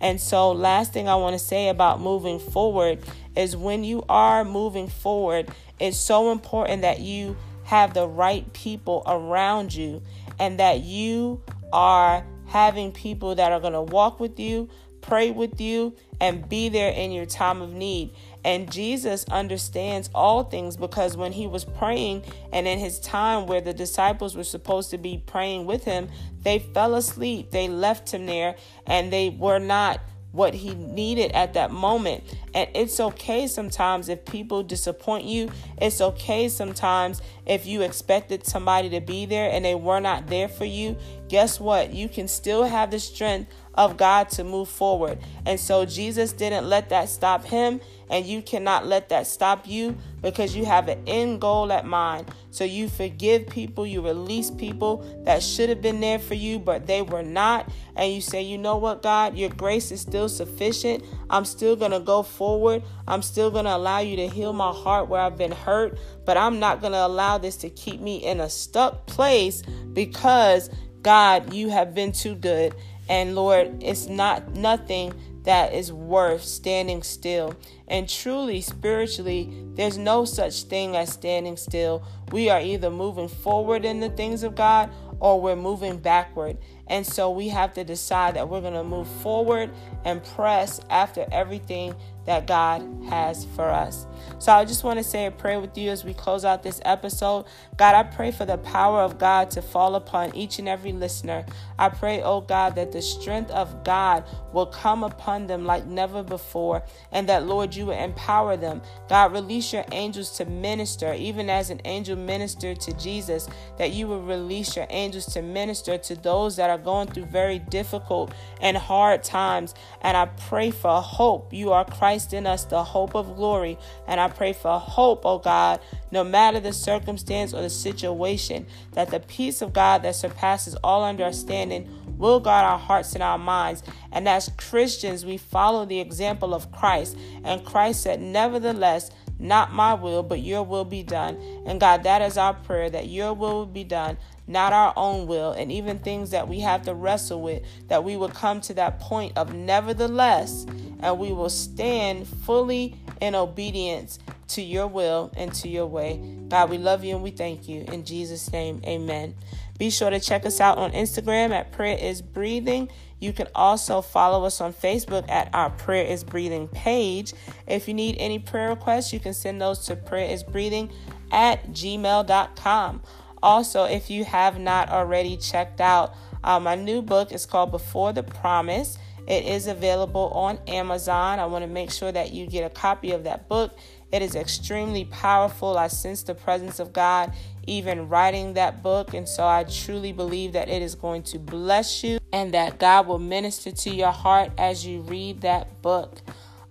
And 0.00 0.20
so, 0.20 0.52
last 0.52 0.92
thing 0.92 1.08
I 1.08 1.14
want 1.14 1.32
to 1.32 1.44
say 1.44 1.68
about 1.68 2.00
moving 2.00 2.38
forward 2.38 2.98
is 3.36 3.56
when 3.56 3.84
you 3.84 4.04
are 4.08 4.44
moving 4.44 4.88
forward, 4.88 5.48
it's 5.80 5.96
so 5.96 6.30
important 6.30 6.82
that 6.82 7.00
you 7.00 7.36
have 7.64 7.94
the 7.94 8.06
right 8.06 8.52
people 8.52 9.02
around 9.06 9.74
you 9.74 10.02
and 10.38 10.58
that 10.60 10.80
you 10.80 11.42
are 11.72 12.24
having 12.46 12.92
people 12.92 13.34
that 13.34 13.52
are 13.52 13.60
going 13.60 13.72
to 13.72 13.82
walk 13.82 14.20
with 14.20 14.38
you, 14.38 14.68
pray 15.06 15.30
with 15.30 15.60
you, 15.60 15.94
and 16.20 16.48
be 16.48 16.68
there 16.68 16.90
in 16.90 17.12
your 17.12 17.26
time 17.26 17.60
of 17.60 17.72
need. 17.72 18.14
And 18.44 18.70
Jesus 18.70 19.24
understands 19.30 20.10
all 20.14 20.44
things 20.44 20.76
because 20.76 21.16
when 21.16 21.32
he 21.32 21.46
was 21.46 21.64
praying 21.64 22.24
and 22.52 22.66
in 22.66 22.78
his 22.78 23.00
time 23.00 23.46
where 23.46 23.60
the 23.60 23.72
disciples 23.72 24.36
were 24.36 24.44
supposed 24.44 24.90
to 24.90 24.98
be 24.98 25.22
praying 25.26 25.66
with 25.66 25.84
him, 25.84 26.08
they 26.42 26.58
fell 26.58 26.94
asleep. 26.94 27.50
They 27.50 27.68
left 27.68 28.10
him 28.12 28.26
there 28.26 28.56
and 28.86 29.12
they 29.12 29.30
were 29.30 29.58
not 29.58 30.00
what 30.32 30.52
he 30.52 30.74
needed 30.74 31.30
at 31.30 31.54
that 31.54 31.70
moment. 31.70 32.24
And 32.54 32.68
it's 32.74 32.98
okay 32.98 33.46
sometimes 33.46 34.08
if 34.08 34.24
people 34.24 34.64
disappoint 34.64 35.24
you. 35.24 35.50
It's 35.80 36.00
okay 36.00 36.48
sometimes 36.48 37.22
if 37.46 37.66
you 37.66 37.82
expected 37.82 38.44
somebody 38.44 38.90
to 38.90 39.00
be 39.00 39.26
there 39.26 39.50
and 39.50 39.64
they 39.64 39.76
were 39.76 40.00
not 40.00 40.26
there 40.26 40.48
for 40.48 40.64
you. 40.64 40.96
Guess 41.28 41.60
what? 41.60 41.94
You 41.94 42.08
can 42.08 42.26
still 42.26 42.64
have 42.64 42.90
the 42.90 42.98
strength 42.98 43.50
of 43.74 43.96
God 43.96 44.28
to 44.30 44.44
move 44.44 44.68
forward. 44.68 45.18
And 45.46 45.58
so 45.58 45.84
Jesus 45.84 46.32
didn't 46.32 46.66
let 46.66 46.88
that 46.90 47.08
stop 47.08 47.44
him, 47.44 47.80
and 48.08 48.24
you 48.26 48.42
cannot 48.42 48.86
let 48.86 49.08
that 49.08 49.26
stop 49.26 49.66
you 49.66 49.96
because 50.22 50.54
you 50.54 50.64
have 50.64 50.88
an 50.88 51.02
end 51.06 51.40
goal 51.40 51.72
at 51.72 51.86
mind. 51.86 52.30
So 52.50 52.64
you 52.64 52.88
forgive 52.88 53.48
people, 53.48 53.86
you 53.86 54.00
release 54.00 54.50
people 54.50 55.04
that 55.24 55.42
should 55.42 55.68
have 55.68 55.82
been 55.82 56.00
there 56.00 56.18
for 56.18 56.34
you, 56.34 56.58
but 56.58 56.86
they 56.86 57.02
were 57.02 57.22
not. 57.22 57.70
And 57.96 58.12
you 58.12 58.20
say, 58.20 58.42
you 58.42 58.58
know 58.58 58.76
what, 58.76 59.02
God, 59.02 59.36
your 59.36 59.50
grace 59.50 59.90
is 59.90 60.00
still 60.00 60.28
sufficient. 60.28 61.04
I'm 61.30 61.44
still 61.44 61.76
going 61.76 61.90
to 61.90 62.00
go 62.00 62.22
forward. 62.22 62.82
I'm 63.08 63.22
still 63.22 63.50
going 63.50 63.64
to 63.64 63.74
allow 63.74 63.98
you 64.00 64.16
to 64.16 64.28
heal 64.28 64.52
my 64.52 64.72
heart 64.72 65.08
where 65.08 65.20
I've 65.20 65.36
been 65.36 65.52
hurt, 65.52 65.98
but 66.24 66.36
I'm 66.36 66.60
not 66.60 66.80
going 66.80 66.92
to 66.92 67.04
allow 67.06 67.38
this 67.38 67.56
to 67.58 67.70
keep 67.70 68.00
me 68.00 68.24
in 68.24 68.40
a 68.40 68.48
stuck 68.48 69.06
place 69.06 69.62
because, 69.92 70.70
God, 71.02 71.52
you 71.52 71.70
have 71.70 71.94
been 71.94 72.12
too 72.12 72.34
good. 72.34 72.74
And 73.08 73.34
Lord, 73.34 73.82
it's 73.82 74.06
not 74.06 74.54
nothing 74.54 75.14
that 75.44 75.74
is 75.74 75.92
worth 75.92 76.42
standing 76.42 77.02
still. 77.02 77.54
And 77.86 78.08
truly, 78.08 78.62
spiritually, 78.62 79.52
there's 79.74 79.98
no 79.98 80.24
such 80.24 80.62
thing 80.64 80.96
as 80.96 81.12
standing 81.12 81.56
still. 81.56 82.02
We 82.32 82.48
are 82.48 82.60
either 82.60 82.90
moving 82.90 83.28
forward 83.28 83.84
in 83.84 84.00
the 84.00 84.08
things 84.08 84.42
of 84.42 84.54
God 84.54 84.90
or 85.20 85.40
we're 85.40 85.56
moving 85.56 85.98
backward. 85.98 86.56
And 86.86 87.06
so 87.06 87.30
we 87.30 87.48
have 87.48 87.72
to 87.74 87.84
decide 87.84 88.34
that 88.34 88.48
we're 88.48 88.60
going 88.60 88.74
to 88.74 88.84
move 88.84 89.08
forward 89.08 89.70
and 90.04 90.22
press 90.22 90.80
after 90.90 91.26
everything 91.32 91.94
that 92.26 92.46
God 92.46 92.82
has 93.08 93.44
for 93.54 93.68
us. 93.68 94.06
So 94.38 94.52
I 94.52 94.64
just 94.64 94.84
want 94.84 94.98
to 94.98 95.04
say 95.04 95.26
a 95.26 95.30
prayer 95.30 95.60
with 95.60 95.76
you 95.76 95.90
as 95.90 96.04
we 96.04 96.14
close 96.14 96.44
out 96.44 96.62
this 96.62 96.80
episode. 96.84 97.44
God, 97.76 97.94
I 97.94 98.02
pray 98.02 98.30
for 98.30 98.46
the 98.46 98.56
power 98.58 99.00
of 99.00 99.18
God 99.18 99.50
to 99.52 99.62
fall 99.62 99.94
upon 99.94 100.34
each 100.34 100.58
and 100.58 100.66
every 100.66 100.92
listener. 100.92 101.44
I 101.78 101.90
pray, 101.90 102.22
oh 102.22 102.40
God, 102.40 102.76
that 102.76 102.92
the 102.92 103.02
strength 103.02 103.50
of 103.50 103.84
God 103.84 104.24
will 104.52 104.66
come 104.66 105.02
upon 105.04 105.46
them 105.46 105.66
like 105.66 105.86
never 105.86 106.22
before, 106.22 106.82
and 107.12 107.28
that, 107.28 107.46
Lord, 107.46 107.74
you 107.74 107.86
will 107.86 107.98
empower 107.98 108.56
them. 108.56 108.80
God, 109.08 109.32
release 109.32 109.72
your 109.72 109.84
angels 109.92 110.30
to 110.38 110.44
minister, 110.46 111.12
even 111.12 111.50
as 111.50 111.70
an 111.70 111.80
angel 111.84 112.16
ministered 112.16 112.80
to 112.80 112.92
Jesus, 112.94 113.48
that 113.76 113.92
you 113.92 114.06
will 114.06 114.22
release 114.22 114.76
your 114.76 114.86
angels 114.88 115.26
to 115.26 115.42
minister 115.42 115.98
to 115.98 116.14
those 116.14 116.56
that 116.56 116.70
are 116.70 116.73
going 116.78 117.08
through 117.08 117.26
very 117.26 117.58
difficult 117.58 118.32
and 118.60 118.76
hard 118.76 119.22
times. 119.22 119.74
And 120.00 120.16
I 120.16 120.26
pray 120.26 120.70
for 120.70 121.00
hope. 121.00 121.52
You 121.52 121.72
are 121.72 121.84
Christ 121.84 122.32
in 122.32 122.46
us, 122.46 122.64
the 122.64 122.84
hope 122.84 123.14
of 123.14 123.36
glory. 123.36 123.78
And 124.06 124.20
I 124.20 124.28
pray 124.28 124.52
for 124.52 124.78
hope, 124.78 125.24
oh 125.24 125.38
God, 125.38 125.80
no 126.10 126.24
matter 126.24 126.60
the 126.60 126.72
circumstance 126.72 127.52
or 127.52 127.62
the 127.62 127.70
situation, 127.70 128.66
that 128.92 129.10
the 129.10 129.20
peace 129.20 129.62
of 129.62 129.72
God 129.72 130.02
that 130.02 130.16
surpasses 130.16 130.76
all 130.84 131.04
understanding 131.04 131.88
will 132.18 132.40
guard 132.40 132.64
our 132.64 132.78
hearts 132.78 133.14
and 133.14 133.22
our 133.22 133.38
minds. 133.38 133.82
And 134.12 134.28
as 134.28 134.50
Christians, 134.56 135.24
we 135.24 135.36
follow 135.36 135.84
the 135.84 136.00
example 136.00 136.54
of 136.54 136.70
Christ. 136.72 137.16
And 137.42 137.64
Christ 137.64 138.02
said, 138.02 138.20
Nevertheless, 138.20 139.10
not 139.44 139.72
my 139.72 139.94
will, 139.94 140.22
but 140.22 140.40
your 140.40 140.62
will 140.62 140.84
be 140.84 141.02
done. 141.02 141.36
And 141.66 141.78
God, 141.78 142.02
that 142.04 142.22
is 142.22 142.38
our 142.38 142.54
prayer 142.54 142.88
that 142.90 143.08
your 143.08 143.34
will 143.34 143.66
be 143.66 143.84
done, 143.84 144.16
not 144.46 144.72
our 144.72 144.92
own 144.96 145.26
will, 145.26 145.52
and 145.52 145.70
even 145.70 145.98
things 145.98 146.30
that 146.30 146.48
we 146.48 146.60
have 146.60 146.82
to 146.84 146.94
wrestle 146.94 147.42
with, 147.42 147.62
that 147.88 148.02
we 148.02 148.16
will 148.16 148.30
come 148.30 148.60
to 148.62 148.74
that 148.74 148.98
point 148.98 149.36
of 149.36 149.54
nevertheless, 149.54 150.66
and 151.00 151.18
we 151.18 151.32
will 151.32 151.50
stand 151.50 152.26
fully 152.26 152.96
in 153.20 153.34
obedience 153.34 154.18
to 154.48 154.62
your 154.62 154.86
will 154.86 155.30
and 155.36 155.52
to 155.54 155.68
your 155.68 155.86
way. 155.86 156.20
God, 156.48 156.70
we 156.70 156.78
love 156.78 157.04
you 157.04 157.14
and 157.14 157.22
we 157.22 157.30
thank 157.30 157.68
you. 157.68 157.84
In 157.88 158.04
Jesus' 158.04 158.50
name, 158.50 158.80
amen. 158.86 159.34
Be 159.78 159.90
sure 159.90 160.10
to 160.10 160.20
check 160.20 160.46
us 160.46 160.60
out 160.60 160.78
on 160.78 160.92
Instagram 160.92 161.50
at 161.50 161.72
Prayer 161.72 161.98
is 161.98 162.22
Breathing. 162.22 162.88
You 163.18 163.32
can 163.32 163.48
also 163.54 164.00
follow 164.00 164.44
us 164.44 164.60
on 164.60 164.72
Facebook 164.72 165.28
at 165.28 165.48
our 165.52 165.70
Prayer 165.70 166.04
is 166.04 166.22
Breathing 166.22 166.68
page. 166.68 167.32
If 167.66 167.88
you 167.88 167.94
need 167.94 168.16
any 168.18 168.38
prayer 168.38 168.68
requests, 168.68 169.12
you 169.12 169.18
can 169.18 169.34
send 169.34 169.60
those 169.60 169.80
to 169.86 169.96
Prayer 169.96 170.30
is 170.30 170.44
Breathing 170.44 170.92
at 171.32 171.72
gmail.com. 171.72 173.02
Also, 173.42 173.84
if 173.84 174.10
you 174.10 174.24
have 174.24 174.58
not 174.58 174.88
already 174.90 175.36
checked 175.36 175.80
out 175.80 176.14
uh, 176.44 176.60
my 176.60 176.74
new 176.74 177.02
book, 177.02 177.32
it's 177.32 177.46
called 177.46 177.70
Before 177.70 178.12
the 178.12 178.22
Promise. 178.22 178.98
It 179.26 179.46
is 179.46 179.66
available 179.66 180.30
on 180.34 180.58
Amazon. 180.66 181.38
I 181.38 181.46
want 181.46 181.64
to 181.64 181.70
make 181.70 181.90
sure 181.90 182.12
that 182.12 182.32
you 182.32 182.46
get 182.46 182.64
a 182.64 182.70
copy 182.70 183.12
of 183.12 183.24
that 183.24 183.48
book. 183.48 183.76
It 184.12 184.22
is 184.22 184.34
extremely 184.34 185.06
powerful. 185.06 185.76
I 185.76 185.88
sense 185.88 186.22
the 186.22 186.34
presence 186.34 186.78
of 186.78 186.92
God 186.92 187.32
even 187.66 188.08
writing 188.08 188.54
that 188.54 188.82
book. 188.82 189.14
And 189.14 189.28
so 189.28 189.46
I 189.46 189.64
truly 189.64 190.12
believe 190.12 190.52
that 190.52 190.68
it 190.68 190.82
is 190.82 190.94
going 190.94 191.22
to 191.24 191.38
bless 191.38 192.04
you 192.04 192.18
and 192.32 192.52
that 192.54 192.78
God 192.78 193.06
will 193.06 193.18
minister 193.18 193.70
to 193.70 193.90
your 193.90 194.12
heart 194.12 194.52
as 194.58 194.86
you 194.86 195.00
read 195.02 195.40
that 195.42 195.82
book. 195.82 196.20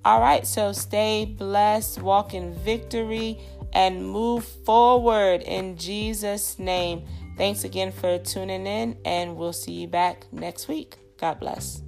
All 0.05 0.19
right, 0.19 0.45
so 0.45 0.73
stay 0.73 1.23
blessed, 1.25 2.01
walk 2.01 2.33
in 2.33 2.53
victory, 2.53 3.39
and 3.71 4.05
move 4.05 4.43
forward 4.43 5.41
in 5.41 5.77
Jesus' 5.77 6.59
name. 6.59 7.05
Thanks 7.37 7.63
again 7.63 7.91
for 7.91 8.19
tuning 8.19 8.67
in, 8.67 8.97
and 9.05 9.37
we'll 9.37 9.53
see 9.53 9.71
you 9.71 9.87
back 9.87 10.25
next 10.31 10.67
week. 10.67 10.97
God 11.17 11.39
bless. 11.39 11.81